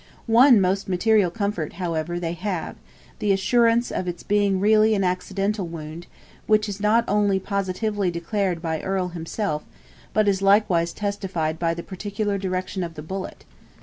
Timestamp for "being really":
4.23-4.95